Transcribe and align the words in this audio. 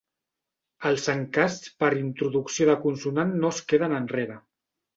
Els 0.91 1.03
encasts 1.13 1.75
per 1.83 1.91
introducció 2.01 2.69
de 2.73 2.77
consonant 2.89 3.39
no 3.45 3.55
es 3.57 3.63
queden 3.71 3.97
enrere. 4.03 4.43